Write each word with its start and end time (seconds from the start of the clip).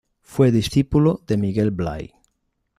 Fue 0.23 0.51
discípulo 0.51 1.21
de 1.27 1.37
Miguel 1.37 1.69
Blay. 1.69 2.13